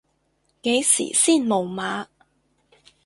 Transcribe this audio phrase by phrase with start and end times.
[0.63, 2.07] 幾時先無碼？